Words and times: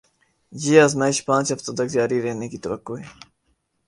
یہ 0.53 0.81
آزمائش 0.85 1.17
پانچ 1.25 1.45
ہفتوں 1.51 1.75
تک 1.77 1.87
جاری 1.95 2.17
رہنے 2.21 2.47
کی 2.51 2.57
توقع 2.65 2.93
ہے 2.99 3.07